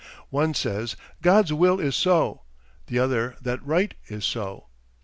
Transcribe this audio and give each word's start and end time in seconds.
One 0.31 0.55
says 0.55 0.95
God's 1.21 1.53
will 1.53 1.79
is 1.79 1.95
so; 1.95 2.41
the 2.87 2.97
other 2.97 3.35
that 3.43 3.63
Right 3.63 3.93
is 4.07 4.25
so. 4.25 4.69